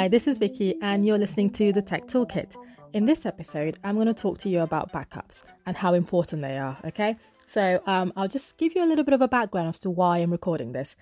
Hi, 0.00 0.08
this 0.08 0.26
is 0.26 0.38
Vicky, 0.38 0.76
and 0.80 1.04
you're 1.04 1.18
listening 1.18 1.50
to 1.50 1.74
the 1.74 1.82
Tech 1.82 2.06
Toolkit. 2.06 2.56
In 2.94 3.04
this 3.04 3.26
episode, 3.26 3.78
I'm 3.84 3.96
going 3.96 4.06
to 4.06 4.14
talk 4.14 4.38
to 4.38 4.48
you 4.48 4.60
about 4.60 4.90
backups 4.94 5.42
and 5.66 5.76
how 5.76 5.92
important 5.92 6.40
they 6.40 6.56
are, 6.56 6.78
okay? 6.86 7.16
So, 7.44 7.82
um, 7.86 8.10
I'll 8.16 8.26
just 8.26 8.56
give 8.56 8.74
you 8.74 8.82
a 8.82 8.88
little 8.88 9.04
bit 9.04 9.12
of 9.12 9.20
a 9.20 9.28
background 9.28 9.68
as 9.68 9.78
to 9.80 9.90
why 9.90 10.16
I'm 10.16 10.32
recording 10.32 10.72
this. 10.72 10.96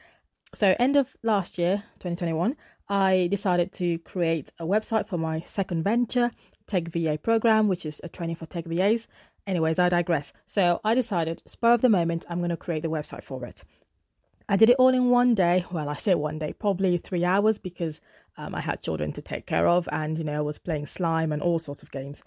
So, 0.53 0.75
end 0.81 0.97
of 0.97 1.17
last 1.23 1.59
year, 1.59 1.85
2021, 2.01 2.57
I 2.89 3.29
decided 3.31 3.71
to 3.75 4.01
create 4.01 4.51
a 4.59 4.67
website 4.67 5.07
for 5.07 5.17
my 5.17 5.43
second 5.43 5.85
venture, 5.85 6.33
Tech 6.67 6.89
VA 6.89 7.19
program, 7.23 7.69
which 7.69 7.87
is 7.87 8.01
a 8.03 8.09
training 8.09 8.35
for 8.35 8.47
tech 8.47 8.65
VAs. 8.67 9.07
Anyways, 9.47 9.79
I 9.79 9.91
digress. 9.91 10.33
So, 10.49 10.81
I 10.83 10.97
decided, 10.97 11.45
spur 11.47 11.75
of 11.75 11.83
the 11.83 11.89
moment, 11.89 12.27
I'm 12.29 12.39
going 12.39 12.51
to 12.51 12.57
create 12.57 12.83
the 12.83 12.91
website 12.91 13.23
for 13.23 13.45
it. 13.47 13.63
I 14.49 14.57
did 14.57 14.71
it 14.71 14.77
all 14.79 14.89
in 14.89 15.11
one 15.11 15.35
day. 15.35 15.67
Well, 15.71 15.89
I 15.89 15.95
say 15.95 16.15
one 16.15 16.39
day, 16.39 16.55
probably 16.55 16.97
three 16.97 17.25
hours 17.25 17.59
because 17.59 18.01
um, 18.39 18.55
I 18.55 18.61
had 18.61 18.81
children 18.81 19.13
to 19.13 19.23
take 19.23 19.47
care 19.47 19.69
of 19.69 19.89
and, 19.93 20.17
you 20.17 20.25
know, 20.25 20.39
I 20.39 20.41
was 20.41 20.59
playing 20.59 20.87
slime 20.87 21.33
and 21.33 21.43
all 21.43 21.59
sorts 21.59 21.83
of 21.83 21.91
games. 21.91 22.23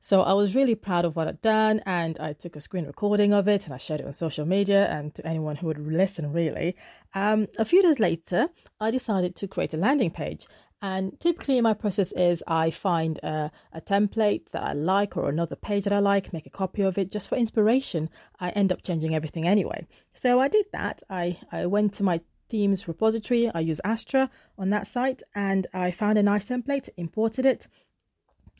So 0.00 0.22
I 0.22 0.32
was 0.32 0.54
really 0.54 0.76
proud 0.76 1.04
of 1.04 1.16
what 1.16 1.28
I'd 1.28 1.42
done 1.42 1.82
and 1.84 2.18
I 2.20 2.32
took 2.32 2.56
a 2.56 2.60
screen 2.60 2.86
recording 2.86 3.32
of 3.34 3.48
it 3.48 3.64
and 3.64 3.74
I 3.74 3.78
shared 3.78 4.00
it 4.00 4.06
on 4.06 4.14
social 4.14 4.46
media 4.46 4.86
and 4.86 5.14
to 5.16 5.26
anyone 5.26 5.56
who 5.56 5.66
would 5.66 5.78
listen, 5.78 6.32
really. 6.32 6.76
Um, 7.14 7.48
a 7.58 7.64
few 7.64 7.82
days 7.82 7.98
later, 7.98 8.48
I 8.80 8.90
decided 8.90 9.34
to 9.36 9.48
create 9.48 9.74
a 9.74 9.76
landing 9.76 10.10
page 10.10 10.46
and 10.80 11.18
typically, 11.18 11.60
my 11.60 11.74
process 11.74 12.12
is 12.12 12.44
I 12.46 12.70
find 12.70 13.18
a, 13.18 13.50
a, 13.72 13.80
template 13.80 14.50
that 14.50 14.62
I 14.62 14.74
like 14.74 15.16
or 15.16 15.28
another 15.28 15.56
page 15.56 15.84
that 15.84 15.92
I 15.92 15.98
like, 15.98 16.32
make 16.32 16.46
a 16.46 16.50
copy 16.50 16.82
of 16.82 16.96
it 16.96 17.10
just 17.10 17.28
for 17.28 17.34
inspiration. 17.34 18.08
I 18.38 18.50
end 18.50 18.70
up 18.70 18.84
changing 18.84 19.12
everything 19.12 19.46
anyway. 19.46 19.88
So 20.14 20.38
I 20.38 20.46
did 20.46 20.66
that. 20.72 21.02
I, 21.10 21.38
I 21.50 21.66
went 21.66 21.94
to 21.94 22.04
my 22.04 22.20
themes 22.48 22.86
repository, 22.86 23.50
I 23.52 23.60
use 23.60 23.80
Astra 23.84 24.30
on 24.56 24.70
that 24.70 24.86
site, 24.86 25.22
and 25.34 25.66
I 25.74 25.90
found 25.90 26.16
a 26.16 26.22
nice 26.22 26.46
template, 26.46 26.88
imported 26.96 27.44
it. 27.44 27.66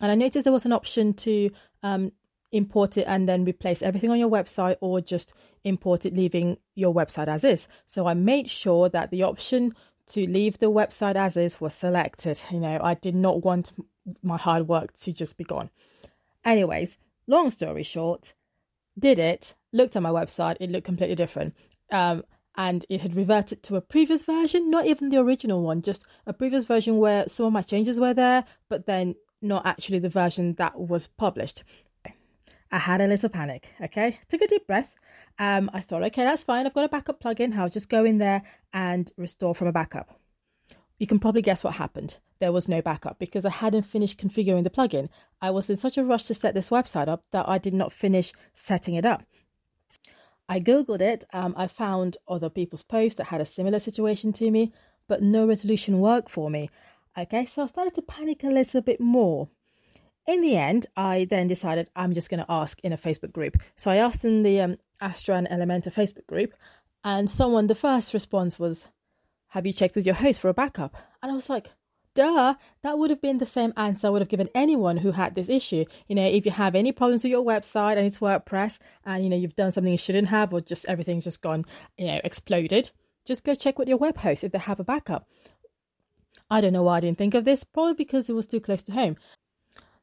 And 0.01 0.11
I 0.11 0.15
noticed 0.17 0.45
there 0.45 0.53
was 0.53 0.65
an 0.65 0.73
option 0.73 1.15
to 1.15 1.51
um, 1.83 2.13
import 2.53 2.97
it 2.97 3.05
and 3.07 3.29
then 3.29 3.45
replace 3.45 3.81
everything 3.83 4.11
on 4.11 4.19
your 4.19 4.31
website 4.31 4.77
or 4.81 5.01
just 5.01 5.33
import 5.65 6.05
it 6.05 6.15
leaving 6.15 6.59
your 6.75 6.95
website 6.95 7.29
as 7.29 7.45
is. 7.45 7.69
So 7.87 8.07
I 8.07 8.15
made 8.15 8.49
sure 8.49 8.89
that 8.89 9.11
the 9.11 9.23
option 9.23 9.75
to 10.09 10.29
leave 10.29 10.59
the 10.59 10.71
website 10.71 11.17
as 11.17 11.37
is 11.37 11.61
was 11.61 11.75
selected. 11.75 12.43
You 12.51 12.61
know, 12.61 12.79
I 12.83 12.95
did 12.95 13.15
not 13.15 13.45
want 13.45 13.73
my 14.23 14.37
hard 14.37 14.69
work 14.69 14.95
to 14.95 15.13
just 15.13 15.37
be 15.37 15.45
gone. 15.45 15.71
Anyways, 16.45 16.97
long 17.27 17.51
story 17.51 17.83
short, 17.83 18.33
did 18.99 19.19
it, 19.19 19.55
looked 19.73 19.97
at 19.97 20.03
my 20.03 20.11
website, 20.11 20.57
it 20.61 20.71
looked 20.71 20.87
completely 20.87 21.15
different. 21.15 21.55
Um, 21.93 22.25
and 22.57 22.85
it 22.89 23.01
had 23.03 23.15
reverted 23.15 23.63
to 23.65 23.77
a 23.77 23.81
previous 23.81 24.25
version, 24.25 24.71
not 24.71 24.87
even 24.87 25.11
the 25.11 25.19
original 25.19 25.63
one, 25.63 25.81
just 25.81 26.05
a 26.27 26.33
previous 26.33 26.65
version 26.65 26.99
where 26.99 27.29
some 27.29 27.47
of 27.47 27.53
my 27.53 27.63
changes 27.63 28.01
were 28.01 28.15
there, 28.15 28.45
but 28.69 28.87
then 28.87 29.15
not 29.41 29.65
actually 29.65 30.01
the 30.01 30.09
version 30.09 30.55
that 30.55 30.79
was 30.79 31.07
published. 31.07 31.63
I 32.73 32.79
had 32.79 33.01
a 33.01 33.07
little 33.07 33.29
panic, 33.29 33.69
okay? 33.81 34.19
Took 34.29 34.43
a 34.43 34.49
deep 34.49 34.67
breath 34.67 34.93
um, 35.39 35.71
I 35.73 35.81
thought, 35.81 36.03
okay, 36.05 36.25
that's 36.25 36.45
fine. 36.45 36.67
I've 36.67 36.75
got 36.75 36.85
a 36.85 36.89
backup 36.89 37.23
plugin. 37.23 37.57
I'll 37.57 37.69
just 37.69 37.89
go 37.89 38.05
in 38.05 38.19
there 38.19 38.43
and 38.73 39.11
restore 39.17 39.55
from 39.55 39.69
a 39.69 39.73
backup. 39.73 40.19
You 40.99 41.07
can 41.07 41.21
probably 41.21 41.43
guess 41.43 41.63
what 41.63 41.75
happened. 41.75 42.17
There 42.41 42.53
was 42.53 42.69
no 42.69 42.83
backup 42.83 43.19
because 43.19 43.45
I 43.45 43.51
hadn't 43.51 43.83
finished 43.83 44.19
configuring 44.19 44.65
the 44.65 44.71
plugin. 44.71 45.09
I 45.41 45.51
was 45.51 45.71
in 45.71 45.77
such 45.77 45.97
a 45.97 46.05
rush 46.05 46.25
to 46.25 46.35
set 46.35 46.55
this 46.55 46.71
website 46.71 47.09
up 47.09 47.25
that 47.31 47.49
I 47.49 47.59
did 47.59 47.75
not 47.75 47.93
finish 47.93 48.33
setting 48.55 48.95
it 48.95 49.05
up. 49.05 49.23
I 50.49 50.61
googled 50.61 51.01
it. 51.01 51.25
Um, 51.33 51.55
I 51.57 51.67
found 51.67 52.17
other 52.27 52.51
people's 52.51 52.83
posts 52.83 53.17
that 53.19 53.27
had 53.27 53.41
a 53.41 53.47
similar 53.47 53.79
situation 53.79 54.33
to 54.35 54.51
me, 54.51 54.73
but 55.07 55.23
no 55.23 55.47
resolution 55.47 56.01
worked 56.01 56.31
for 56.31 56.51
me. 56.51 56.69
Okay, 57.17 57.47
so 57.47 57.63
I 57.63 57.67
started 57.67 57.95
to 57.95 58.03
panic 58.03 58.43
a 58.45 58.49
little 58.49 58.81
bit 58.81 59.01
more. 59.01 59.49
In 60.29 60.43
the 60.43 60.59
end, 60.59 60.87
I 60.95 61.25
then 61.25 61.49
decided 61.49 61.89
I'm 61.97 62.13
just 62.13 62.29
going 62.29 62.41
to 62.41 62.53
ask 62.53 62.79
in 62.81 62.93
a 62.93 62.99
Facebook 62.99 63.33
group. 63.33 63.57
So 63.77 63.91
I 63.91 63.97
asked 63.97 64.27
in 64.27 64.43
the 64.43 64.61
um, 64.61 64.77
Astra 65.01 65.37
and 65.37 65.49
Elementor 65.49 65.91
Facebook 65.91 66.27
group, 66.27 66.53
and 67.03 67.31
someone, 67.31 67.67
the 67.67 67.75
first 67.75 68.13
response 68.13 68.59
was, 68.59 68.89
Have 69.49 69.65
you 69.67 69.73
checked 69.73 69.97
with 69.97 70.05
your 70.05 70.17
host 70.17 70.43
for 70.43 70.51
a 70.51 70.55
backup? 70.55 70.95
And 71.23 71.33
I 71.33 71.35
was 71.35 71.49
like, 71.49 71.71
Duh, 72.15 72.57
that 72.83 72.99
would 72.99 73.09
have 73.09 73.23
been 73.23 73.39
the 73.39 73.47
same 73.47 73.73
answer 73.75 74.07
I 74.07 74.11
would 74.11 74.21
have 74.21 74.29
given 74.29 74.51
anyone 74.55 74.99
who 74.99 75.13
had 75.13 75.35
this 75.35 75.49
issue. 75.49 75.87
You 76.09 76.17
know, 76.17 76.27
if 76.27 76.45
you 76.45 76.53
have 76.53 76.75
any 76.75 76.93
problems 76.93 77.25
with 77.25 77.31
your 77.31 77.45
website 77.45 77.97
and 77.97 78.05
it's 78.05 78.19
WordPress 78.19 78.81
and, 79.07 79.25
you 79.25 79.31
know, 79.31 79.37
you've 79.37 79.57
done 79.57 79.73
something 79.73 79.91
you 79.91 79.97
shouldn't 79.97 80.29
have 80.29 80.53
or 80.53 80.61
just 80.61 80.85
everything's 80.87 81.25
just 81.25 81.41
gone, 81.41 81.65
you 81.97 82.07
know, 82.07 82.21
exploded, 82.23 82.91
just 83.25 83.45
go 83.45 83.55
check 83.55 83.79
with 83.79 83.89
your 83.89 83.97
web 83.97 84.19
host 84.19 84.45
if 84.45 84.53
they 84.53 84.59
have 84.59 84.79
a 84.79 84.85
backup. 84.85 85.27
I 86.51 86.61
don't 86.61 86.75
know 86.75 86.83
why 86.83 86.99
I 86.99 87.01
didn't 87.01 87.17
think 87.17 87.33
of 87.33 87.47
this, 87.47 87.65
probably 87.65 87.95
because 87.95 88.29
it 88.29 88.35
was 88.35 88.47
too 88.47 88.61
close 88.61 88.83
to 88.83 88.93
home. 88.93 89.17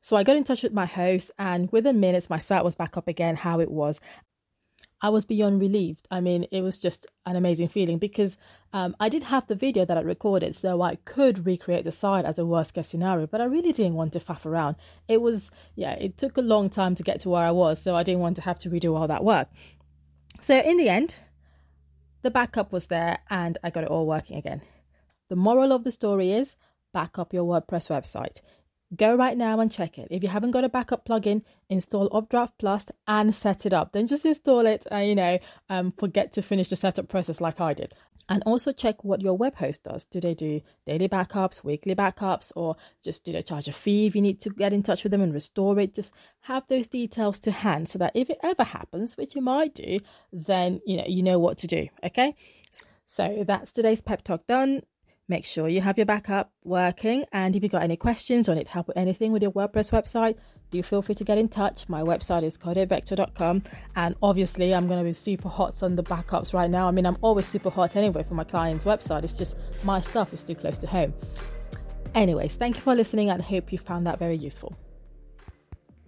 So 0.06 0.16
I 0.16 0.24
got 0.24 0.36
in 0.36 0.44
touch 0.44 0.62
with 0.62 0.72
my 0.72 0.86
host, 0.86 1.32
and 1.40 1.72
within 1.72 2.00
minutes, 2.00 2.30
my 2.30 2.38
site 2.38 2.64
was 2.64 2.76
back 2.76 2.96
up 2.96 3.08
again 3.08 3.38
how 3.38 3.60
it 3.60 3.72
was. 3.72 4.00
I 5.02 5.10
was 5.10 5.26
beyond 5.26 5.60
relieved. 5.60 6.08
I 6.12 6.22
mean, 6.22 6.46
it 6.52 6.62
was 6.62 6.78
just 6.78 7.08
an 7.26 7.36
amazing 7.36 7.70
feeling 7.70 7.98
because 7.98 8.38
um, 8.72 8.96
I 9.00 9.10
did 9.10 9.24
have 9.24 9.48
the 9.48 9.56
video 9.56 9.84
that 9.84 9.98
I 9.98 10.02
recorded, 10.02 10.54
so 10.54 10.84
I 10.84 10.98
could 11.06 11.48
recreate 11.48 11.86
the 11.86 11.92
site 11.92 12.24
as 12.24 12.38
a 12.38 12.46
worst 12.46 12.76
case 12.76 12.90
scenario, 12.90 13.26
but 13.26 13.42
I 13.42 13.46
really 13.46 13.72
didn't 13.72 13.96
want 13.96 14.14
to 14.14 14.20
faff 14.20 14.46
around. 14.46 14.76
It 15.08 15.24
was, 15.24 15.50
yeah, 15.74 15.94
it 15.94 16.20
took 16.20 16.38
a 16.38 16.42
long 16.42 16.70
time 16.70 16.94
to 16.94 17.02
get 17.02 17.22
to 17.22 17.30
where 17.30 17.44
I 17.44 17.50
was, 17.50 17.82
so 17.82 17.96
I 17.96 18.04
didn't 18.04 18.22
want 18.22 18.36
to 18.36 18.44
have 18.44 18.60
to 18.60 18.70
redo 18.70 18.96
all 18.96 19.08
that 19.08 19.24
work. 19.24 19.48
So 20.40 20.56
in 20.56 20.78
the 20.78 20.88
end, 20.88 21.16
the 22.22 22.30
backup 22.30 22.72
was 22.72 22.86
there 22.88 23.22
and 23.32 23.58
I 23.64 23.72
got 23.72 23.86
it 23.86 23.90
all 23.90 24.06
working 24.06 24.38
again. 24.38 24.62
The 25.30 25.36
moral 25.36 25.74
of 25.74 25.84
the 25.84 25.92
story 25.92 26.32
is 26.32 26.56
back 26.94 27.18
up 27.18 27.34
your 27.34 27.44
WordPress 27.44 27.90
website. 27.90 28.42
Go 28.96 29.16
right 29.16 29.38
now 29.38 29.60
and 29.60 29.72
check 29.72 29.98
it. 29.98 30.08
If 30.12 30.22
you 30.22 30.30
haven't 30.30 30.52
got 30.52 30.64
a 30.64 30.70
backup 30.70 31.08
plugin, 31.08 31.42
install 31.70 32.08
Updraft 32.16 32.58
Plus 32.60 32.92
and 33.08 33.34
set 33.34 33.66
it 33.66 33.74
up. 33.74 33.94
Then 33.94 34.08
just 34.08 34.26
install 34.26 34.66
it 34.68 34.86
and, 34.92 35.08
you 35.08 35.16
know, 35.16 35.40
um, 35.70 35.92
forget 35.92 36.32
to 36.34 36.42
finish 36.42 36.70
the 36.70 36.76
setup 36.76 37.08
process 37.08 37.42
like 37.42 37.60
I 37.60 37.74
did. 37.74 37.94
And 38.30 38.42
also 38.46 38.72
check 38.72 39.04
what 39.04 39.22
your 39.22 39.36
web 39.36 39.56
host 39.56 39.84
does. 39.84 40.06
Do 40.06 40.20
they 40.20 40.34
do 40.34 40.62
daily 40.86 41.08
backups, 41.08 41.64
weekly 41.64 41.94
backups, 41.94 42.52
or 42.56 42.76
just 43.04 43.24
do 43.24 43.32
they 43.32 43.44
charge 43.44 43.68
a 43.68 43.72
fee 43.72 44.08
if 44.08 44.16
you 44.16 44.22
need 44.22 44.40
to 44.42 44.50
get 44.50 44.74
in 44.74 44.82
touch 44.82 45.04
with 45.04 45.12
them 45.12 45.22
and 45.22 45.34
restore 45.34 45.80
it? 45.80 45.94
Just 45.94 46.14
have 46.42 46.68
those 46.68 46.88
details 46.88 47.40
to 47.40 47.52
hand 47.52 47.88
so 47.88 48.00
that 48.00 48.12
if 48.16 48.30
it 48.30 48.40
ever 48.42 48.64
happens, 48.64 49.16
which 49.16 49.36
you 49.36 49.42
might 49.42 49.76
do, 49.76 50.00
then, 50.32 50.80
you 50.86 50.98
know, 50.98 51.06
you 51.08 51.22
know 51.22 51.40
what 51.40 51.58
to 51.60 51.68
do. 51.68 51.88
Okay. 52.04 52.36
So 53.06 53.44
that's 53.48 53.72
today's 53.72 54.02
pep 54.02 54.24
talk 54.24 54.48
done. 54.48 54.82
Make 55.28 55.44
sure 55.44 55.68
you 55.68 55.82
have 55.82 55.98
your 55.98 56.06
backup 56.06 56.52
working. 56.64 57.26
And 57.32 57.56
if 57.56 57.64
you've 57.64 57.72
got 57.72 57.82
any 57.82 57.98
questions 57.98 58.48
or 58.48 58.54
need 58.54 58.68
help 58.68 58.88
with 58.88 58.98
anything 58.98 59.32
with 59.32 59.42
your 59.42 59.52
WordPress 59.52 59.92
website, 59.92 60.38
do 60.70 60.84
feel 60.84 61.02
free 61.02 61.16
to 61.16 61.24
get 61.24 61.40
in 61.40 61.50
touch. 61.50 61.90
My 61.90 62.02
website 62.02 62.44
is 62.44 62.58
codevector.com. 62.60 63.64
And 63.96 64.16
obviously, 64.22 64.74
I'm 64.76 64.88
going 64.88 65.00
to 65.00 65.04
be 65.04 65.14
super 65.14 65.50
hot 65.50 65.82
on 65.82 65.96
the 65.96 66.04
backups 66.04 66.54
right 66.54 66.70
now. 66.70 66.88
I 66.88 66.92
mean, 66.92 67.08
I'm 67.08 67.18
always 67.22 67.48
super 67.48 67.72
hot 67.72 67.96
anyway 67.96 68.24
for 68.24 68.36
my 68.36 68.44
client's 68.44 68.86
website. 68.86 69.24
It's 69.24 69.38
just 69.38 69.58
my 69.84 70.00
stuff 70.00 70.32
is 70.32 70.44
too 70.44 70.56
close 70.56 70.78
to 70.80 70.88
home. 70.88 71.14
Anyways, 72.14 72.56
thank 72.56 72.76
you 72.76 72.82
for 72.82 72.94
listening 72.94 73.32
and 73.32 73.42
hope 73.42 73.72
you 73.72 73.80
found 73.80 74.06
that 74.06 74.20
very 74.20 74.38
useful. 74.38 74.78